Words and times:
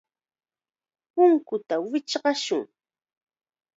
Punkuta 1.13 1.75
wichqashun. 1.89 2.65